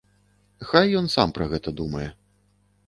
Хай 0.69 0.95
ён 1.03 1.11
сам 1.17 1.27
пра 1.39 1.45
гэта 1.53 1.69
думае. 1.83 2.09